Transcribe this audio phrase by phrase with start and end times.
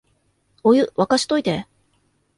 [0.63, 1.67] お湯、沸かしといて